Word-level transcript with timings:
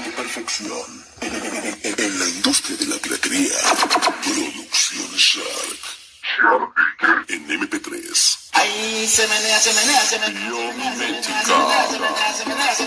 Alcanzando 0.00 0.16
perfección 0.16 1.04
en 1.20 2.18
la 2.18 2.28
industria 2.28 2.76
de 2.78 2.86
la 2.86 2.96
piratería. 2.96 3.52
Producción 4.22 5.10
Shark. 5.14 5.80
En 7.28 7.46
MP3. 7.46 8.50
Ahí 8.52 9.06
se 9.06 9.28
menea, 9.28 9.58
se 9.58 9.74
menea, 9.74 10.00
se 10.00 10.18
menea. 10.18 10.48
Yo 10.48 10.56
se 11.90 11.98
menea, 11.98 12.32
se 12.32 12.46
menea, 12.46 12.74
Mexica. 12.76 12.76
se 12.76 12.86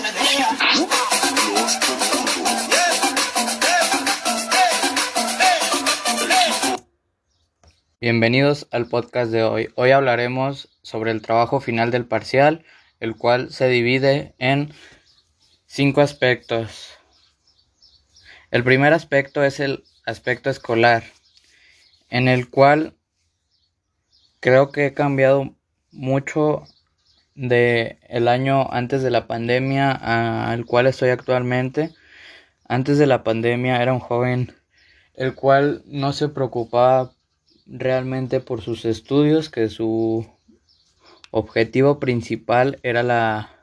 menea. 6.18 6.48
Los 6.72 6.80
Bienvenidos 8.00 8.66
al 8.72 8.88
podcast 8.88 9.30
de 9.30 9.44
hoy. 9.44 9.68
Hoy 9.76 9.92
hablaremos 9.92 10.68
sobre 10.82 11.12
el 11.12 11.22
trabajo 11.22 11.60
final 11.60 11.92
del 11.92 12.06
parcial, 12.06 12.64
el 12.98 13.14
cual 13.14 13.52
se 13.52 13.68
divide 13.68 14.34
en 14.38 14.74
cinco 15.66 16.00
aspectos. 16.00 16.94
El 18.54 18.62
primer 18.62 18.92
aspecto 18.92 19.42
es 19.42 19.58
el 19.58 19.82
aspecto 20.06 20.48
escolar, 20.48 21.02
en 22.08 22.28
el 22.28 22.48
cual 22.48 22.94
creo 24.38 24.70
que 24.70 24.86
he 24.86 24.94
cambiado 24.94 25.56
mucho 25.90 26.62
de 27.34 27.98
el 28.08 28.28
año 28.28 28.68
antes 28.70 29.02
de 29.02 29.10
la 29.10 29.26
pandemia 29.26 29.90
al 29.90 30.66
cual 30.66 30.86
estoy 30.86 31.08
actualmente. 31.08 31.90
Antes 32.68 32.96
de 32.96 33.08
la 33.08 33.24
pandemia 33.24 33.82
era 33.82 33.92
un 33.92 33.98
joven 33.98 34.54
el 35.14 35.34
cual 35.34 35.82
no 35.86 36.12
se 36.12 36.28
preocupaba 36.28 37.12
realmente 37.66 38.38
por 38.38 38.62
sus 38.62 38.84
estudios, 38.84 39.50
que 39.50 39.68
su 39.68 40.28
objetivo 41.32 41.98
principal 41.98 42.78
era 42.84 43.02
la 43.02 43.53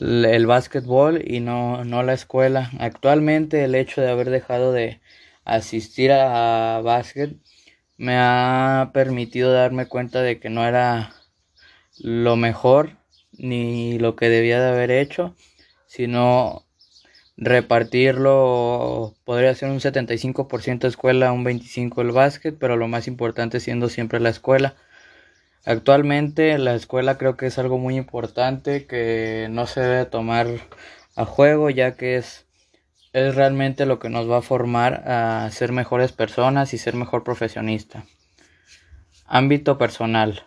el 0.00 0.46
básquetbol 0.46 1.22
y 1.26 1.40
no, 1.40 1.84
no 1.84 2.02
la 2.02 2.14
escuela. 2.14 2.70
Actualmente 2.78 3.64
el 3.64 3.74
hecho 3.74 4.00
de 4.00 4.10
haber 4.10 4.30
dejado 4.30 4.72
de 4.72 5.00
asistir 5.44 6.12
a 6.12 6.80
básquet 6.82 7.36
me 7.96 8.14
ha 8.16 8.90
permitido 8.94 9.52
darme 9.52 9.86
cuenta 9.86 10.22
de 10.22 10.40
que 10.40 10.50
no 10.50 10.66
era 10.66 11.14
lo 11.98 12.36
mejor 12.36 12.96
ni 13.32 13.98
lo 13.98 14.16
que 14.16 14.28
debía 14.28 14.60
de 14.60 14.70
haber 14.70 14.90
hecho, 14.90 15.34
sino 15.86 16.66
repartirlo, 17.36 19.14
podría 19.24 19.54
ser 19.54 19.70
un 19.70 19.80
75% 19.80 20.86
escuela, 20.86 21.32
un 21.32 21.44
25% 21.44 22.00
el 22.02 22.12
básquet, 22.12 22.56
pero 22.58 22.76
lo 22.76 22.86
más 22.88 23.08
importante 23.08 23.60
siendo 23.60 23.88
siempre 23.88 24.20
la 24.20 24.28
escuela. 24.28 24.76
Actualmente 25.66 26.56
la 26.56 26.74
escuela 26.74 27.18
creo 27.18 27.36
que 27.36 27.46
es 27.46 27.58
algo 27.58 27.76
muy 27.76 27.96
importante 27.96 28.86
que 28.86 29.48
no 29.50 29.66
se 29.66 29.80
debe 29.80 30.06
tomar 30.06 30.46
a 31.16 31.26
juego 31.26 31.68
ya 31.68 31.96
que 31.96 32.16
es, 32.16 32.46
es 33.12 33.34
realmente 33.34 33.84
lo 33.84 33.98
que 33.98 34.08
nos 34.08 34.28
va 34.30 34.38
a 34.38 34.42
formar 34.42 35.06
a 35.06 35.50
ser 35.50 35.72
mejores 35.72 36.12
personas 36.12 36.72
y 36.72 36.78
ser 36.78 36.94
mejor 36.94 37.24
profesionista. 37.24 38.04
Ámbito 39.26 39.76
personal. 39.76 40.46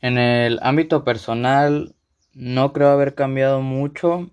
En 0.00 0.16
el 0.16 0.60
ámbito 0.62 1.02
personal 1.02 1.94
no 2.34 2.72
creo 2.72 2.90
haber 2.90 3.14
cambiado 3.14 3.62
mucho, 3.62 4.30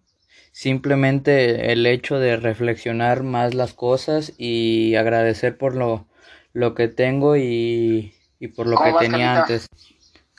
simplemente 0.52 1.72
el 1.72 1.86
hecho 1.88 2.20
de 2.20 2.38
reflexionar 2.38 3.24
más 3.24 3.56
las 3.56 3.74
cosas 3.74 4.34
y 4.38 4.94
agradecer 4.96 5.58
por 5.58 5.76
lo, 5.76 6.06
lo 6.54 6.76
que 6.76 6.88
tengo 6.88 7.36
y, 7.36 8.14
y 8.42 8.48
por 8.48 8.68
lo 8.68 8.76
¿Cómo 8.76 8.98
que 8.98 9.06
tenía 9.06 9.42
antes. 9.42 9.68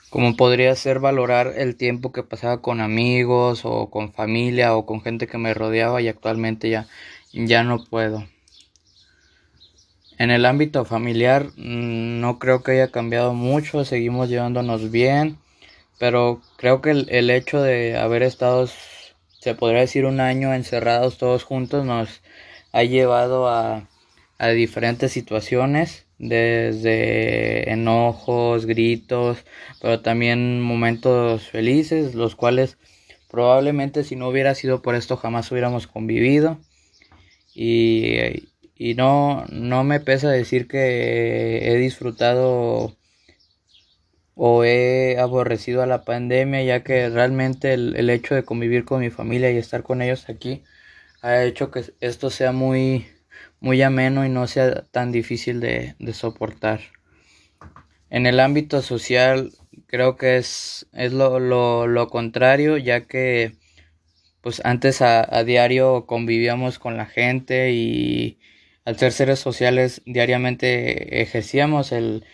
Como 0.09 0.35
podría 0.35 0.75
ser 0.75 0.99
valorar 0.99 1.53
el 1.55 1.75
tiempo 1.77 2.11
que 2.11 2.21
pasaba 2.21 2.61
con 2.61 2.81
amigos 2.81 3.61
o 3.63 3.89
con 3.89 4.11
familia 4.11 4.75
o 4.75 4.85
con 4.85 5.01
gente 5.01 5.25
que 5.25 5.37
me 5.39 5.53
rodeaba 5.55 6.01
y 6.01 6.09
actualmente 6.09 6.69
ya, 6.69 6.85
ya 7.31 7.63
no 7.63 7.83
puedo. 7.83 8.27
En 10.19 10.31
el 10.31 10.45
ámbito 10.45 10.83
familiar 10.83 11.45
mm, 11.55 12.19
no 12.19 12.39
creo 12.39 12.61
que 12.61 12.73
haya 12.73 12.91
cambiado 12.91 13.33
mucho, 13.33 13.85
seguimos 13.85 14.29
llevándonos 14.29 14.91
bien, 14.91 15.37
pero 15.97 16.41
creo 16.57 16.81
que 16.81 16.91
el, 16.91 17.07
el 17.09 17.29
hecho 17.29 17.61
de 17.61 17.97
haber 17.97 18.21
estado, 18.21 18.67
se 19.39 19.55
podría 19.55 19.79
decir, 19.79 20.05
un 20.05 20.19
año 20.19 20.53
encerrados 20.53 21.17
todos 21.17 21.45
juntos 21.45 21.85
nos 21.85 22.21
ha 22.73 22.83
llevado 22.83 23.47
a, 23.47 23.87
a 24.37 24.47
diferentes 24.49 25.13
situaciones, 25.13 26.05
desde 26.29 27.71
enojos, 27.71 28.65
gritos, 28.65 29.45
pero 29.81 30.01
también 30.01 30.61
momentos 30.61 31.49
felices, 31.49 32.15
los 32.15 32.35
cuales 32.35 32.77
probablemente 33.29 34.03
si 34.03 34.15
no 34.15 34.29
hubiera 34.29 34.55
sido 34.55 34.81
por 34.81 34.95
esto 34.95 35.17
jamás 35.17 35.51
hubiéramos 35.51 35.87
convivido. 35.87 36.59
Y, 37.55 38.49
y 38.75 38.95
no, 38.95 39.45
no 39.49 39.83
me 39.83 39.99
pesa 39.99 40.29
decir 40.29 40.67
que 40.67 41.71
he 41.71 41.77
disfrutado 41.77 42.95
o 44.35 44.63
he 44.63 45.17
aborrecido 45.19 45.81
a 45.81 45.87
la 45.87 46.03
pandemia, 46.03 46.63
ya 46.63 46.83
que 46.83 47.09
realmente 47.09 47.73
el, 47.73 47.95
el 47.95 48.09
hecho 48.09 48.35
de 48.35 48.43
convivir 48.43 48.85
con 48.85 49.01
mi 49.01 49.09
familia 49.09 49.51
y 49.51 49.57
estar 49.57 49.83
con 49.83 50.01
ellos 50.01 50.29
aquí 50.29 50.63
ha 51.21 51.43
hecho 51.43 51.71
que 51.71 51.85
esto 52.01 52.29
sea 52.29 52.51
muy, 52.51 53.07
muy 53.59 53.81
ameno 53.81 54.25
y 54.25 54.29
no 54.29 54.47
sea 54.47 54.83
tan 54.83 55.11
difícil 55.11 55.59
de, 55.59 55.95
de 55.99 56.13
soportar. 56.13 56.81
En 58.09 58.25
el 58.27 58.39
ámbito 58.39 58.81
social 58.81 59.51
creo 59.87 60.17
que 60.17 60.37
es, 60.37 60.87
es 60.93 61.13
lo, 61.13 61.39
lo, 61.39 61.87
lo 61.87 62.07
contrario, 62.09 62.77
ya 62.77 63.07
que 63.07 63.57
pues 64.41 64.61
antes 64.65 65.01
a, 65.01 65.25
a 65.37 65.43
diario 65.43 66.05
convivíamos 66.05 66.79
con 66.79 66.97
la 66.97 67.05
gente 67.05 67.71
y 67.71 68.39
al 68.85 68.97
ser 68.97 69.13
seres 69.13 69.39
sociales 69.39 70.01
diariamente 70.05 71.21
ejercíamos 71.21 71.91
el, 71.91 72.25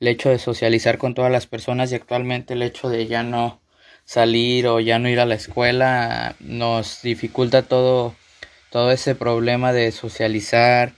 el 0.00 0.08
hecho 0.08 0.30
de 0.30 0.38
socializar 0.38 0.98
con 0.98 1.14
todas 1.14 1.30
las 1.32 1.46
personas 1.46 1.92
y 1.92 1.96
actualmente 1.96 2.54
el 2.54 2.62
hecho 2.62 2.88
de 2.88 3.06
ya 3.06 3.22
no 3.22 3.60
salir 4.04 4.66
o 4.66 4.80
ya 4.80 4.98
no 4.98 5.08
ir 5.08 5.20
a 5.20 5.26
la 5.26 5.34
escuela 5.34 6.36
nos 6.40 7.02
dificulta 7.02 7.62
todo 7.62 8.14
todo 8.70 8.90
ese 8.90 9.14
problema 9.14 9.72
de 9.72 9.90
socializar 9.92 10.92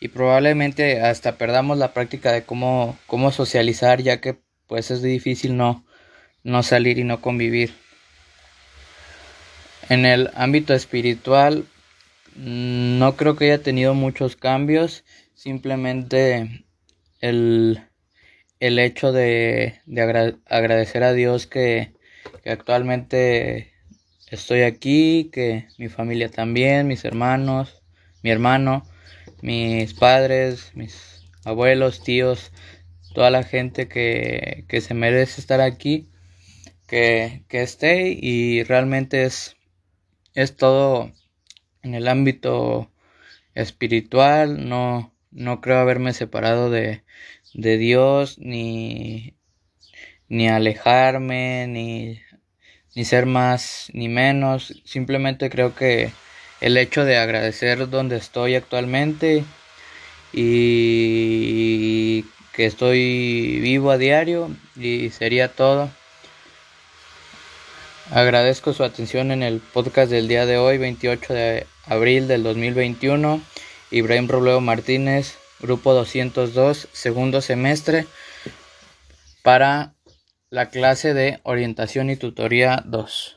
y 0.00 0.08
probablemente 0.08 1.00
hasta 1.00 1.36
perdamos 1.36 1.78
la 1.78 1.92
práctica 1.92 2.32
de 2.32 2.44
cómo, 2.44 2.96
cómo 3.06 3.32
socializar 3.32 4.00
ya 4.02 4.20
que 4.20 4.36
pues 4.66 4.90
es 4.90 5.02
difícil 5.02 5.56
no, 5.56 5.84
no 6.44 6.62
salir 6.62 6.98
y 6.98 7.04
no 7.04 7.20
convivir. 7.20 7.72
En 9.88 10.04
el 10.04 10.30
ámbito 10.34 10.74
espiritual 10.74 11.64
no 12.36 13.16
creo 13.16 13.36
que 13.36 13.46
haya 13.46 13.62
tenido 13.62 13.94
muchos 13.94 14.36
cambios, 14.36 15.04
simplemente 15.34 16.64
el, 17.20 17.82
el 18.60 18.78
hecho 18.78 19.12
de, 19.12 19.80
de 19.86 20.02
agra- 20.02 20.36
agradecer 20.46 21.02
a 21.02 21.14
Dios 21.14 21.46
que, 21.46 21.94
que 22.44 22.50
actualmente 22.50 23.72
estoy 24.30 24.62
aquí, 24.62 25.30
que 25.32 25.68
mi 25.78 25.88
familia 25.88 26.28
también, 26.30 26.86
mis 26.86 27.04
hermanos, 27.04 27.82
mi 28.22 28.30
hermano, 28.30 28.84
mis 29.42 29.94
padres, 29.94 30.72
mis 30.74 31.24
abuelos, 31.44 32.02
tíos, 32.02 32.52
toda 33.14 33.30
la 33.30 33.42
gente 33.42 33.88
que, 33.88 34.64
que 34.68 34.80
se 34.80 34.94
merece 34.94 35.40
estar 35.40 35.60
aquí, 35.60 36.08
que, 36.86 37.44
que 37.48 37.62
esté 37.62 38.10
y 38.10 38.62
realmente 38.64 39.24
es, 39.24 39.56
es 40.34 40.56
todo 40.56 41.12
en 41.82 41.94
el 41.94 42.08
ámbito 42.08 42.90
espiritual, 43.54 44.68
no, 44.68 45.14
no 45.30 45.60
creo 45.60 45.78
haberme 45.78 46.12
separado 46.12 46.70
de, 46.70 47.02
de 47.54 47.78
Dios, 47.78 48.38
ni, 48.38 49.34
ni 50.28 50.48
alejarme, 50.48 51.66
ni, 51.68 52.20
ni 52.98 53.04
ser 53.04 53.26
más 53.26 53.90
ni 53.92 54.08
menos, 54.08 54.74
simplemente 54.84 55.50
creo 55.50 55.72
que 55.72 56.10
el 56.60 56.76
hecho 56.76 57.04
de 57.04 57.16
agradecer 57.16 57.88
donde 57.90 58.16
estoy 58.16 58.56
actualmente 58.56 59.44
y 60.32 62.24
que 62.52 62.66
estoy 62.66 63.60
vivo 63.60 63.92
a 63.92 63.98
diario 63.98 64.50
y 64.74 65.10
sería 65.10 65.46
todo. 65.46 65.90
Agradezco 68.10 68.72
su 68.72 68.82
atención 68.82 69.30
en 69.30 69.44
el 69.44 69.60
podcast 69.60 70.10
del 70.10 70.26
día 70.26 70.44
de 70.44 70.58
hoy, 70.58 70.78
28 70.78 71.32
de 71.32 71.66
abril 71.86 72.26
del 72.26 72.42
2021. 72.42 73.40
Ibrahim 73.92 74.26
Robledo 74.26 74.60
Martínez, 74.60 75.36
grupo 75.60 75.94
202, 75.94 76.88
segundo 76.92 77.42
semestre, 77.42 78.06
para 79.44 79.92
la 80.50 80.70
clase 80.70 81.12
de 81.12 81.40
orientación 81.42 82.10
y 82.10 82.16
tutoría 82.16 82.82
2. 82.86 83.36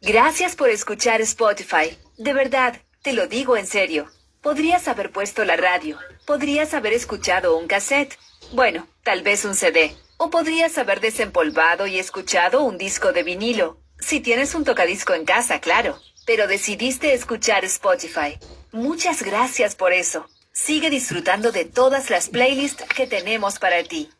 Gracias 0.00 0.56
por 0.56 0.70
escuchar 0.70 1.20
Spotify. 1.20 1.96
De 2.18 2.32
verdad, 2.32 2.80
te 3.02 3.12
lo 3.12 3.28
digo 3.28 3.56
en 3.56 3.66
serio. 3.66 4.06
Podrías 4.40 4.88
haber 4.88 5.12
puesto 5.12 5.44
la 5.44 5.56
radio. 5.56 5.98
Podrías 6.26 6.74
haber 6.74 6.92
escuchado 6.94 7.56
un 7.56 7.68
cassette. 7.68 8.18
Bueno, 8.52 8.88
tal 9.04 9.22
vez 9.22 9.44
un 9.44 9.54
CD. 9.54 9.94
O 10.16 10.30
podrías 10.30 10.76
haber 10.78 11.00
desempolvado 11.00 11.86
y 11.86 11.98
escuchado 11.98 12.64
un 12.64 12.76
disco 12.76 13.12
de 13.12 13.22
vinilo. 13.22 13.78
Si 14.00 14.20
tienes 14.20 14.54
un 14.56 14.64
tocadisco 14.64 15.14
en 15.14 15.24
casa, 15.24 15.60
claro. 15.60 15.98
pero 16.26 16.46
decidiste 16.46 17.14
escuchar 17.14 17.64
Spotify. 17.64 18.38
Muchas 18.72 19.22
gracias 19.22 19.74
por 19.74 19.92
eso. 19.92 20.26
Sigue 20.52 20.90
disfrutando 20.90 21.50
de 21.52 21.64
todas 21.64 22.10
las 22.10 22.28
playlists 22.28 22.84
que 22.94 23.06
tenemos 23.06 23.58
para 23.58 23.82
ti. 23.84 24.10